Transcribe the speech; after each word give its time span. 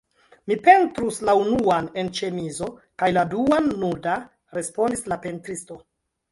Mi 0.51 0.55
pentrus 0.67 1.19
la 1.29 1.35
unuan 1.41 1.91
en 2.03 2.09
ĉemizo 2.21 2.71
kaj 3.03 3.11
la 3.19 3.27
duan 3.35 3.71
nuda, 3.85 4.19
respondis 4.59 5.09
la 5.15 5.23
pentristo. 5.29 5.83